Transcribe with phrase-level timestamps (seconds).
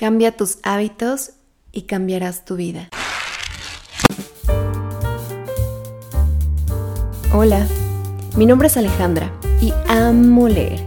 [0.00, 1.32] Cambia tus hábitos
[1.72, 2.88] y cambiarás tu vida.
[7.34, 7.66] Hola,
[8.36, 10.84] mi nombre es Alejandra y amo leer.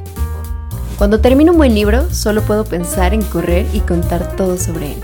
[0.98, 5.02] Cuando termino un buen libro, solo puedo pensar en correr y contar todo sobre él.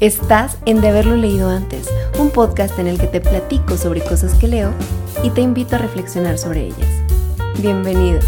[0.00, 1.88] Estás en De haberlo leído antes,
[2.18, 4.74] un podcast en el que te platico sobre cosas que leo
[5.22, 6.90] y te invito a reflexionar sobre ellas.
[7.62, 8.20] Bienvenido.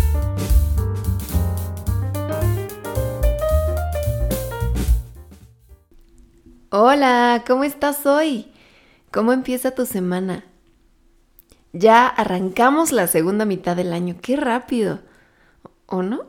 [6.72, 8.46] Hola, ¿cómo estás hoy?
[9.10, 10.44] ¿Cómo empieza tu semana?
[11.72, 14.14] Ya arrancamos la segunda mitad del año.
[14.22, 15.00] ¡Qué rápido!
[15.86, 16.26] ¿O no?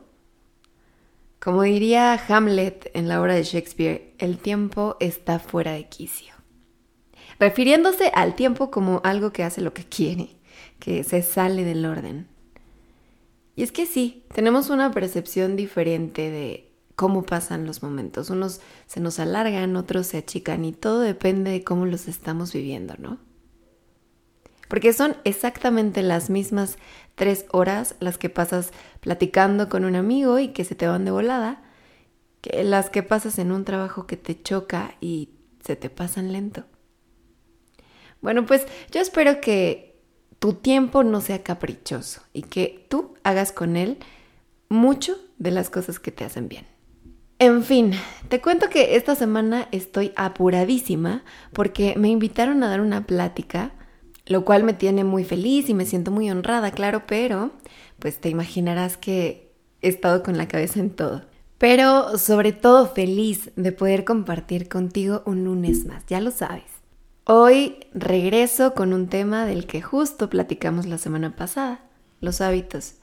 [1.40, 6.34] Como diría Hamlet en la obra de Shakespeare, el tiempo está fuera de quicio.
[7.38, 10.38] Refiriéndose al tiempo como algo que hace lo que quiere,
[10.80, 12.28] que se sale del orden.
[13.56, 16.71] Y es que sí, tenemos una percepción diferente de
[17.02, 18.30] cómo pasan los momentos.
[18.30, 22.94] Unos se nos alargan, otros se achican y todo depende de cómo los estamos viviendo,
[23.00, 23.18] ¿no?
[24.68, 26.78] Porque son exactamente las mismas
[27.16, 31.10] tres horas las que pasas platicando con un amigo y que se te van de
[31.10, 31.64] volada,
[32.40, 35.32] que las que pasas en un trabajo que te choca y
[35.66, 36.66] se te pasan lento.
[38.22, 40.00] Bueno, pues yo espero que
[40.38, 43.98] tu tiempo no sea caprichoso y que tú hagas con él
[44.70, 46.71] mucho de las cosas que te hacen bien.
[47.42, 47.94] En fin,
[48.30, 53.72] te cuento que esta semana estoy apuradísima porque me invitaron a dar una plática,
[54.28, 57.50] lo cual me tiene muy feliz y me siento muy honrada, claro, pero
[57.98, 61.24] pues te imaginarás que he estado con la cabeza en todo.
[61.58, 66.70] Pero sobre todo feliz de poder compartir contigo un lunes más, ya lo sabes.
[67.24, 71.80] Hoy regreso con un tema del que justo platicamos la semana pasada,
[72.20, 72.98] los hábitos.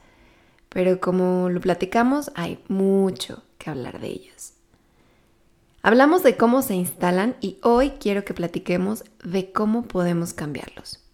[0.69, 4.53] Pero como lo platicamos, hay mucho que hablar de ellos.
[5.83, 11.05] Hablamos de cómo se instalan y hoy quiero que platiquemos de cómo podemos cambiarlos.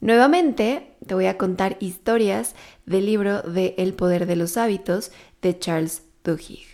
[0.00, 2.54] Nuevamente te voy a contar historias
[2.86, 6.66] del libro de El poder de los hábitos de Charles Duhigg.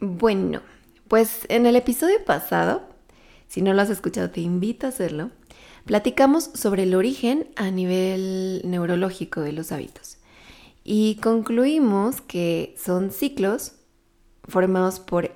[0.00, 0.60] Bueno,
[1.08, 2.82] pues en el episodio pasado,
[3.48, 5.30] si no lo has escuchado te invito a hacerlo,
[5.84, 10.18] platicamos sobre el origen a nivel neurológico de los hábitos
[10.82, 13.72] y concluimos que son ciclos
[14.48, 15.32] formados por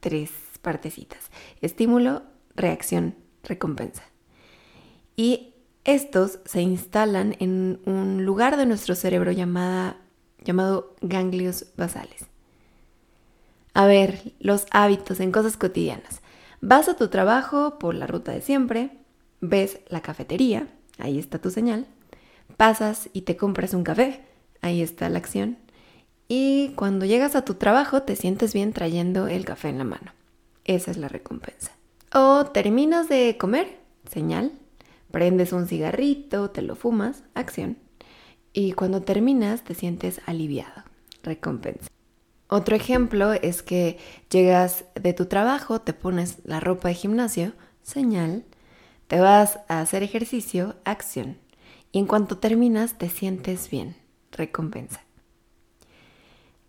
[0.00, 0.30] tres
[0.62, 1.30] partecitas.
[1.60, 2.22] Estímulo,
[2.54, 4.02] reacción, recompensa.
[5.16, 9.98] Y estos se instalan en un lugar de nuestro cerebro llamada,
[10.44, 12.26] llamado ganglios basales.
[13.72, 16.22] A ver, los hábitos en cosas cotidianas.
[16.60, 18.90] Vas a tu trabajo por la ruta de siempre,
[19.40, 20.66] ves la cafetería,
[20.98, 21.86] ahí está tu señal,
[22.56, 24.24] pasas y te compras un café,
[24.62, 25.58] ahí está la acción,
[26.28, 30.12] y cuando llegas a tu trabajo te sientes bien trayendo el café en la mano.
[30.64, 31.72] Esa es la recompensa.
[32.12, 33.78] O terminas de comer,
[34.10, 34.52] señal,
[35.10, 37.78] prendes un cigarrito, te lo fumas, acción.
[38.52, 40.82] Y cuando terminas te sientes aliviado,
[41.22, 41.88] recompensa.
[42.48, 43.98] Otro ejemplo es que
[44.30, 48.44] llegas de tu trabajo, te pones la ropa de gimnasio, señal,
[49.08, 51.38] te vas a hacer ejercicio, acción.
[51.92, 53.96] Y en cuanto terminas te sientes bien,
[54.32, 55.05] recompensa.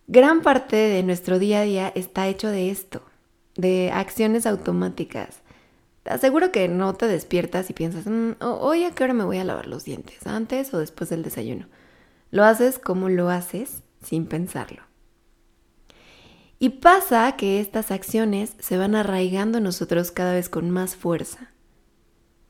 [0.09, 3.01] Gran parte de nuestro día a día está hecho de esto,
[3.55, 5.41] de acciones automáticas.
[6.03, 9.37] Te aseguro que no te despiertas y piensas, mm, hoy a qué hora me voy
[9.37, 11.67] a lavar los dientes, antes o después del desayuno.
[12.31, 14.81] Lo haces como lo haces sin pensarlo.
[16.57, 21.51] Y pasa que estas acciones se van arraigando nosotros cada vez con más fuerza.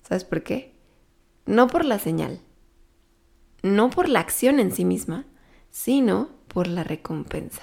[0.07, 0.75] ¿Sabes por qué?
[1.47, 2.39] No por la señal,
[3.63, 5.25] no por la acción en sí misma,
[5.77, 7.61] sino por la recompensa.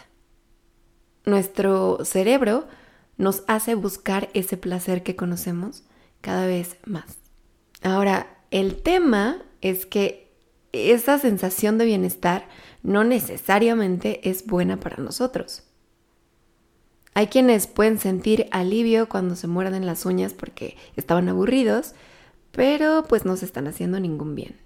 [1.25, 2.69] Nuestro cerebro
[3.16, 5.82] nos hace buscar ese placer que conocemos
[6.20, 7.19] cada vez más.
[7.82, 10.32] Ahora, el tema es que
[10.70, 12.47] esa sensación de bienestar
[12.84, 15.64] no necesariamente es buena para nosotros.
[17.14, 21.94] Hay quienes pueden sentir alivio cuando se muerden las uñas porque estaban aburridos,
[22.53, 24.56] pero pues no se están haciendo ningún bien.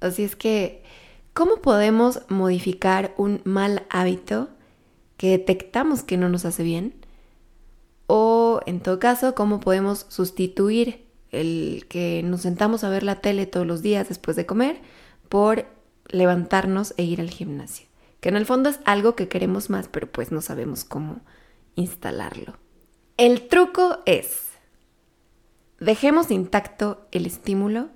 [0.00, 0.82] Así es que
[1.32, 4.48] ¿Cómo podemos modificar un mal hábito
[5.16, 6.94] que detectamos que no nos hace bien?
[8.06, 13.46] O en todo caso, ¿cómo podemos sustituir el que nos sentamos a ver la tele
[13.46, 14.80] todos los días después de comer
[15.28, 15.66] por
[16.08, 17.86] levantarnos e ir al gimnasio?
[18.20, 21.20] Que en el fondo es algo que queremos más, pero pues no sabemos cómo
[21.76, 22.54] instalarlo.
[23.16, 24.48] El truco es,
[25.78, 27.90] dejemos intacto el estímulo,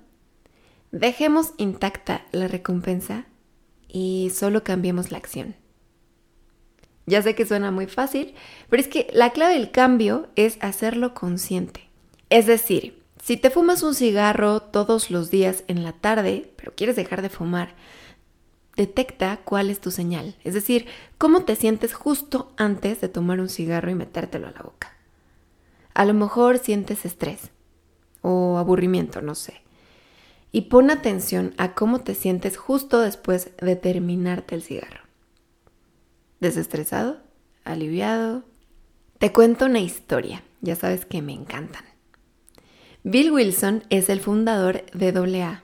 [0.95, 3.25] dejemos intacta la recompensa
[3.89, 5.55] y solo cambiemos la acción.
[7.05, 8.33] Ya sé que suena muy fácil,
[8.69, 11.89] pero es que la clave del cambio es hacerlo consciente.
[12.29, 16.95] Es decir, si te fumas un cigarro todos los días en la tarde, pero quieres
[16.95, 17.75] dejar de fumar,
[18.77, 20.35] detecta cuál es tu señal.
[20.45, 20.87] Es decir,
[21.17, 24.95] cómo te sientes justo antes de tomar un cigarro y metértelo a la boca.
[25.93, 27.51] A lo mejor sientes estrés
[28.21, 29.64] o aburrimiento, no sé.
[30.55, 35.01] Y pon atención a cómo te sientes justo después de terminarte el cigarro.
[36.39, 37.17] ¿Desestresado?
[37.65, 38.45] ¿Aliviado?
[39.17, 41.83] Te cuento una historia, ya sabes que me encantan.
[43.03, 45.61] Bill Wilson es el fundador de AA.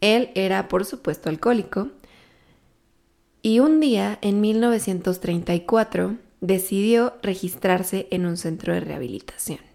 [0.00, 1.90] Él era, por supuesto, alcohólico
[3.42, 9.69] y un día, en 1934, decidió registrarse en un centro de rehabilitación.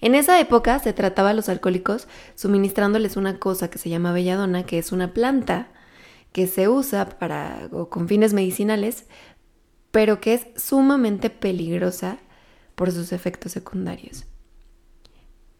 [0.00, 4.64] En esa época se trataba a los alcohólicos suministrándoles una cosa que se llama belladona,
[4.64, 5.68] que es una planta
[6.32, 9.06] que se usa para con fines medicinales,
[9.90, 12.18] pero que es sumamente peligrosa
[12.74, 14.26] por sus efectos secundarios.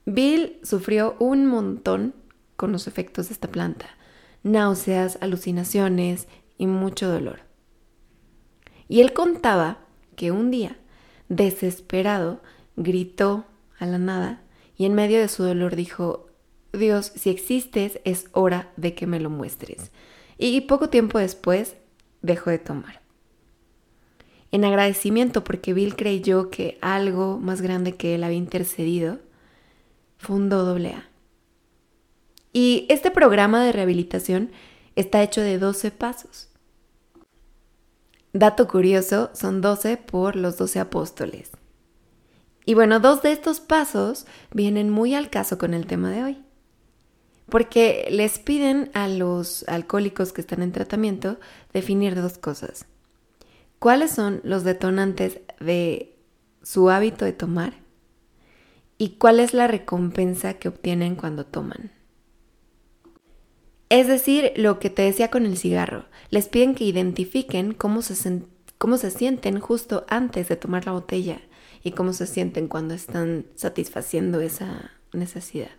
[0.04, 2.14] Bill sufrió un montón
[2.56, 3.86] con los efectos de esta planta,
[4.42, 6.28] náuseas, alucinaciones
[6.58, 7.40] y mucho dolor.
[8.88, 9.78] Y él contaba
[10.14, 10.78] que un día,
[11.28, 12.42] desesperado,
[12.76, 13.46] gritó
[13.78, 14.42] a la nada
[14.76, 16.28] y en medio de su dolor dijo,
[16.72, 19.90] Dios, si existes, es hora de que me lo muestres
[20.38, 21.76] y poco tiempo después
[22.22, 23.00] dejó de tomar.
[24.52, 29.18] En agradecimiento porque Bill creyó que algo más grande que él había intercedido,
[30.18, 31.04] fundó AA.
[32.52, 34.50] Y este programa de rehabilitación
[34.94, 36.48] está hecho de 12 pasos.
[38.32, 41.50] Dato curioso, son 12 por los 12 apóstoles.
[42.66, 46.46] Y bueno, dos de estos pasos vienen muy al caso con el tema de hoy
[47.48, 51.38] porque les piden a los alcohólicos que están en tratamiento
[51.72, 52.86] definir dos cosas.
[53.78, 56.16] ¿Cuáles son los detonantes de
[56.62, 57.74] su hábito de tomar?
[58.98, 61.92] ¿Y cuál es la recompensa que obtienen cuando toman?
[63.88, 68.42] Es decir, lo que te decía con el cigarro, les piden que identifiquen cómo se,
[68.78, 71.40] cómo se sienten justo antes de tomar la botella
[71.82, 75.70] y cómo se sienten cuando están satisfaciendo esa necesidad.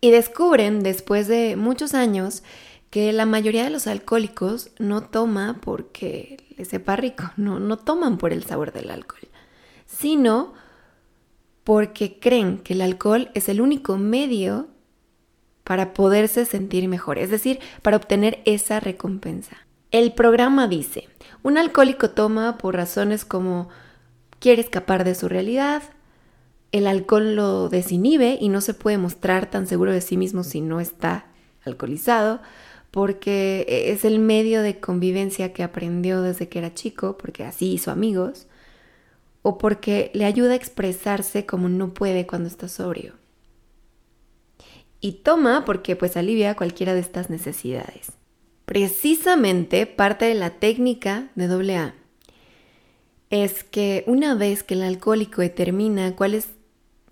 [0.00, 2.42] Y descubren después de muchos años
[2.90, 8.18] que la mayoría de los alcohólicos no toma porque les sepa rico, no, no toman
[8.18, 9.28] por el sabor del alcohol,
[9.86, 10.52] sino
[11.64, 14.68] porque creen que el alcohol es el único medio
[15.64, 19.56] para poderse sentir mejor, es decir, para obtener esa recompensa.
[19.90, 21.08] El programa dice,
[21.42, 23.68] un alcohólico toma por razones como
[24.42, 25.84] quiere escapar de su realidad,
[26.72, 30.60] el alcohol lo desinhibe y no se puede mostrar tan seguro de sí mismo si
[30.60, 31.26] no está
[31.64, 32.42] alcoholizado,
[32.90, 37.92] porque es el medio de convivencia que aprendió desde que era chico, porque así hizo
[37.92, 38.48] amigos,
[39.42, 43.14] o porque le ayuda a expresarse como no puede cuando está sobrio.
[45.00, 48.10] Y toma porque pues alivia cualquiera de estas necesidades.
[48.64, 52.01] Precisamente parte de la técnica de AA
[53.32, 56.48] es que una vez que el alcohólico determina cuál es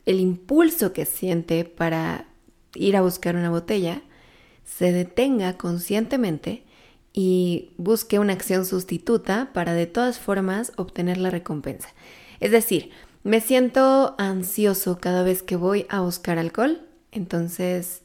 [0.04, 2.26] el impulso que siente para
[2.74, 4.02] ir a buscar una botella,
[4.62, 6.62] se detenga conscientemente
[7.14, 11.88] y busque una acción sustituta para de todas formas obtener la recompensa.
[12.38, 12.90] Es decir,
[13.24, 18.02] me siento ansioso cada vez que voy a buscar alcohol, entonces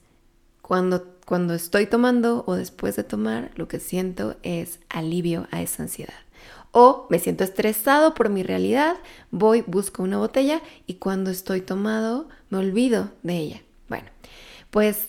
[0.61, 5.83] cuando, cuando estoy tomando o después de tomar, lo que siento es alivio a esa
[5.83, 6.24] ansiedad.
[6.77, 8.97] O me siento estresado por mi realidad,
[9.31, 13.61] voy, busco una botella y cuando estoy tomado me olvido de ella.
[13.87, 14.09] Bueno,
[14.71, 15.07] pues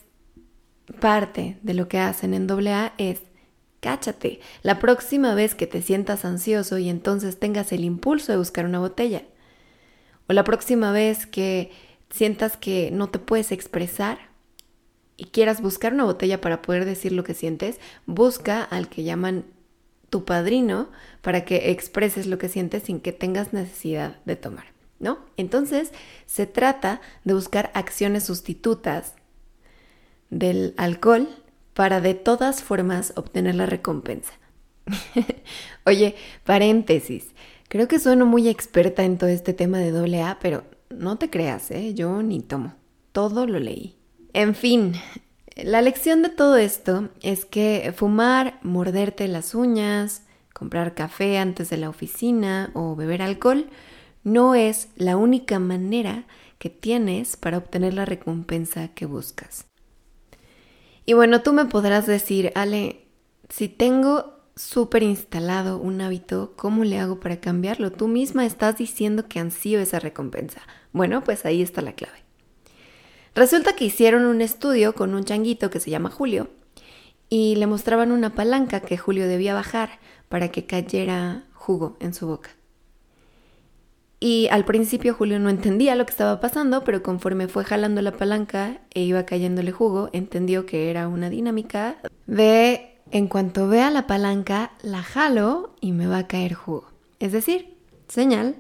[1.01, 3.19] parte de lo que hacen en AA es
[3.81, 8.65] cáchate la próxima vez que te sientas ansioso y entonces tengas el impulso de buscar
[8.65, 9.25] una botella.
[10.29, 11.73] O la próxima vez que
[12.11, 14.19] sientas que no te puedes expresar
[15.17, 19.56] y quieras buscar una botella para poder decir lo que sientes, busca al que llaman
[20.11, 20.89] tu padrino
[21.23, 24.67] para que expreses lo que sientes sin que tengas necesidad de tomar,
[24.99, 25.19] ¿no?
[25.37, 25.93] Entonces,
[26.27, 29.15] se trata de buscar acciones sustitutas
[30.31, 31.29] del alcohol
[31.75, 34.33] para de todas formas obtener la recompensa.
[35.85, 37.33] Oye, paréntesis,
[37.69, 41.31] creo que sueno muy experta en todo este tema de doble A, pero no te
[41.31, 41.95] creas, ¿eh?
[41.95, 42.75] yo ni tomo,
[43.13, 43.97] todo lo leí.
[44.33, 44.95] En fin,
[45.57, 50.23] la lección de todo esto es que fumar, morderte las uñas,
[50.53, 53.67] comprar café antes de la oficina o beber alcohol
[54.23, 56.25] no es la única manera
[56.59, 59.67] que tienes para obtener la recompensa que buscas.
[61.05, 63.07] Y bueno, tú me podrás decir, Ale,
[63.49, 67.93] si tengo súper instalado un hábito, ¿cómo le hago para cambiarlo?
[67.93, 70.61] Tú misma estás diciendo que ansío esa recompensa.
[70.93, 72.26] Bueno, pues ahí está la clave.
[73.37, 76.49] Resulta que hicieron un estudio con un changuito que se llama Julio
[77.29, 79.99] y le mostraban una palanca que Julio debía bajar
[80.31, 82.49] para que cayera jugo en su boca.
[84.21, 88.13] Y al principio Julio no entendía lo que estaba pasando, pero conforme fue jalando la
[88.13, 94.07] palanca e iba cayéndole jugo, entendió que era una dinámica de en cuanto vea la
[94.07, 96.87] palanca, la jalo y me va a caer jugo.
[97.21, 97.77] Es decir,
[98.09, 98.57] señal,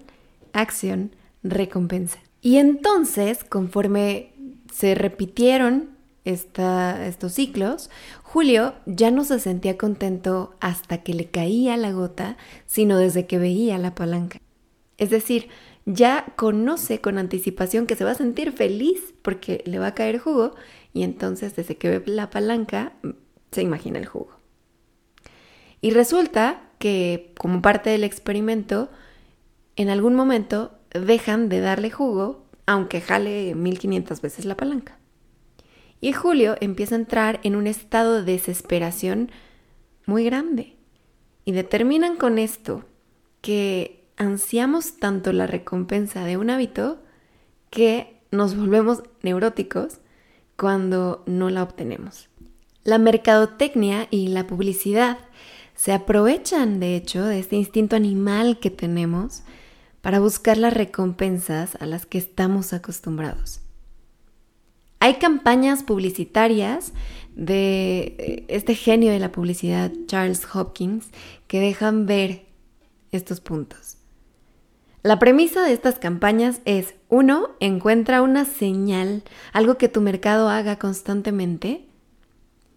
[0.52, 2.18] acción, recompensa.
[2.42, 4.36] Y entonces, conforme
[4.76, 7.88] se repitieron estos ciclos,
[8.23, 13.38] Julio ya no se sentía contento hasta que le caía la gota, sino desde que
[13.38, 14.38] veía la palanca.
[14.99, 15.49] Es decir,
[15.87, 20.18] ya conoce con anticipación que se va a sentir feliz porque le va a caer
[20.18, 20.54] jugo
[20.92, 22.92] y entonces desde que ve la palanca
[23.52, 24.37] se imagina el jugo.
[25.80, 28.90] Y resulta que como parte del experimento,
[29.76, 34.99] en algún momento dejan de darle jugo aunque jale 1500 veces la palanca.
[36.01, 39.31] Y Julio empieza a entrar en un estado de desesperación
[40.05, 40.77] muy grande.
[41.45, 42.85] Y determinan con esto
[43.41, 46.99] que ansiamos tanto la recompensa de un hábito
[47.71, 50.01] que nos volvemos neuróticos
[50.57, 52.29] cuando no la obtenemos.
[52.83, 55.19] La mercadotecnia y la publicidad
[55.75, 59.43] se aprovechan, de hecho, de este instinto animal que tenemos
[60.07, 63.61] para buscar las recompensas a las que estamos acostumbrados.
[65.01, 66.93] Hay campañas publicitarias
[67.35, 71.09] de eh, este genio de la publicidad, Charles Hopkins,
[71.49, 72.47] que dejan ver
[73.11, 73.97] estos puntos.
[75.03, 80.79] La premisa de estas campañas es, uno, encuentra una señal, algo que tu mercado haga
[80.79, 81.85] constantemente.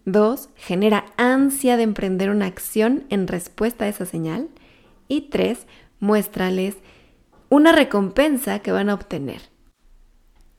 [0.04, 4.48] Dos, genera ansia de emprender una acción en respuesta a esa señal.
[5.06, 5.68] Y tres,
[6.00, 6.74] muéstrales
[7.50, 9.42] una recompensa que van a obtener.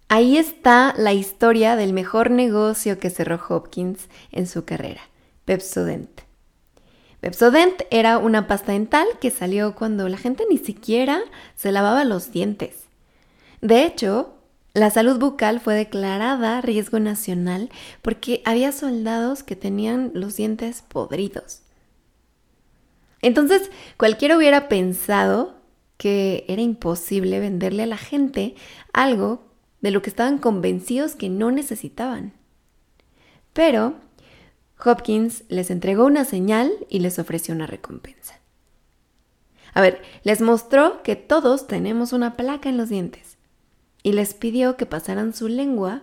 [0.09, 5.01] Ahí está la historia del mejor negocio que cerró Hopkins en su carrera,
[5.45, 6.21] Pepsodent.
[7.21, 11.21] Pepsodent era una pasta dental que salió cuando la gente ni siquiera
[11.55, 12.87] se lavaba los dientes.
[13.61, 14.33] De hecho,
[14.73, 17.69] la salud bucal fue declarada riesgo nacional
[18.01, 21.61] porque había soldados que tenían los dientes podridos.
[23.21, 25.60] Entonces, cualquiera hubiera pensado
[26.01, 28.55] que era imposible venderle a la gente
[28.91, 29.43] algo
[29.81, 32.33] de lo que estaban convencidos que no necesitaban.
[33.53, 33.93] Pero
[34.83, 38.39] Hopkins les entregó una señal y les ofreció una recompensa.
[39.75, 43.37] A ver, les mostró que todos tenemos una placa en los dientes
[44.01, 46.01] y les pidió que pasaran su lengua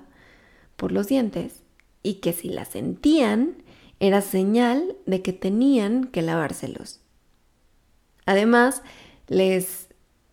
[0.76, 1.64] por los dientes
[2.04, 3.64] y que si la sentían
[3.98, 7.00] era señal de que tenían que lavárselos.
[8.26, 8.82] Además,
[9.26, 9.87] les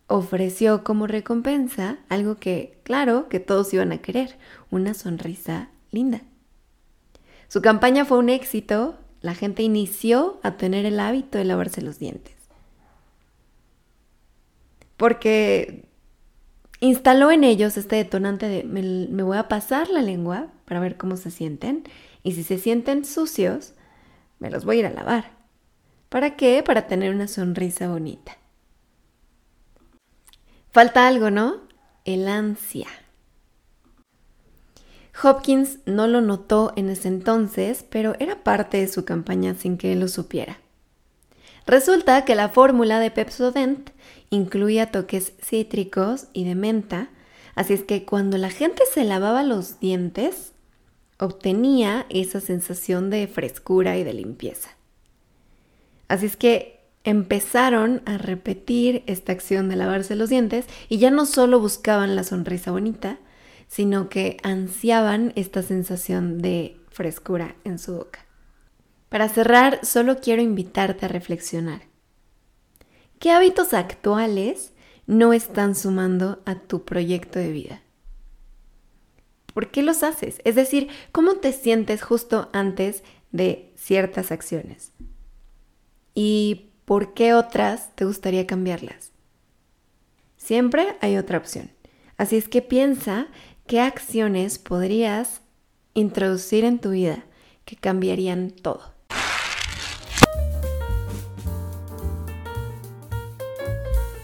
[0.08, 4.36] ofreció como recompensa algo que, claro, que todos iban a querer,
[4.70, 6.22] una sonrisa linda.
[7.48, 11.98] Su campaña fue un éxito, la gente inició a tener el hábito de lavarse los
[11.98, 12.34] dientes.
[14.96, 15.88] Porque
[16.80, 20.96] instaló en ellos este detonante de me, me voy a pasar la lengua para ver
[20.96, 21.84] cómo se sienten
[22.22, 23.74] y si se sienten sucios,
[24.38, 25.36] me los voy a ir a lavar.
[26.08, 26.62] ¿Para qué?
[26.62, 28.36] Para tener una sonrisa bonita.
[30.76, 31.62] Falta algo, ¿no?
[32.04, 32.88] El ansia.
[35.22, 39.94] Hopkins no lo notó en ese entonces, pero era parte de su campaña sin que
[39.94, 40.58] él lo supiera.
[41.66, 43.88] Resulta que la fórmula de Pepsodent
[44.28, 47.08] incluía toques cítricos y de menta,
[47.54, 50.52] así es que cuando la gente se lavaba los dientes,
[51.18, 54.68] obtenía esa sensación de frescura y de limpieza.
[56.08, 56.75] Así es que
[57.06, 62.24] empezaron a repetir esta acción de lavarse los dientes y ya no solo buscaban la
[62.24, 63.20] sonrisa bonita,
[63.68, 68.26] sino que ansiaban esta sensación de frescura en su boca.
[69.08, 71.82] Para cerrar, solo quiero invitarte a reflexionar.
[73.20, 74.72] ¿Qué hábitos actuales
[75.06, 77.82] no están sumando a tu proyecto de vida?
[79.54, 80.40] ¿Por qué los haces?
[80.44, 84.92] Es decir, ¿cómo te sientes justo antes de ciertas acciones?
[86.12, 89.10] ¿Y ¿por qué otras te gustaría cambiarlas?
[90.38, 91.70] Siempre hay otra opción.
[92.16, 93.26] Así es que piensa
[93.66, 95.42] qué acciones podrías
[95.92, 97.24] introducir en tu vida
[97.66, 98.94] que cambiarían todo.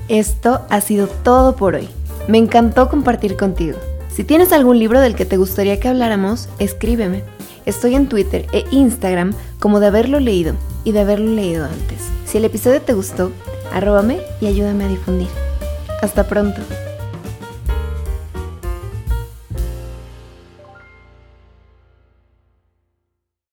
[0.09, 1.89] Esto ha sido todo por hoy.
[2.29, 3.79] Me encantó compartir contigo.
[4.09, 7.25] Si tienes algún libro del que te gustaría que habláramos, escríbeme.
[7.67, 10.55] Estoy en Twitter e Instagram como de haberlo leído
[10.85, 12.22] y de haberlo leído antes.
[12.33, 13.31] Si el episodio te gustó,
[13.75, 15.29] arróbame y ayúdame a difundir.
[16.01, 16.63] Hasta pronto.